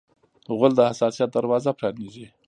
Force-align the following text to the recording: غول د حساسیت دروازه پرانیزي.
غول 0.57 0.73
د 0.75 0.79
حساسیت 0.91 1.29
دروازه 1.33 1.71
پرانیزي. 1.79 2.25